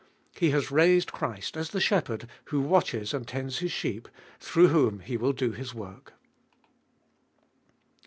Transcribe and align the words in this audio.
He 0.33 0.49
has 0.49 0.71
raised 0.71 1.11
Christ, 1.11 1.55
as 1.55 1.69
the 1.69 1.79
Shepherd, 1.79 2.27
who 2.45 2.59
watches 2.59 3.13
and 3.13 3.27
tends 3.27 3.59
His 3.59 3.71
sheep, 3.71 4.09
through 4.39 4.69
whom 4.69 5.01
He 5.01 5.15
will 5.15 5.31
do 5.31 5.51
His 5.51 5.75
work. 5.75 6.13